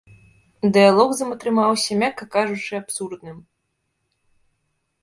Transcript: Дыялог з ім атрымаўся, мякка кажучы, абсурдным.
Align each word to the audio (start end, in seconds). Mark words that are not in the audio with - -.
Дыялог 0.77 1.09
з 1.19 1.23
ім 1.25 1.29
атрымаўся, 1.35 1.99
мякка 2.01 2.25
кажучы, 2.37 2.73
абсурдным. 2.81 3.39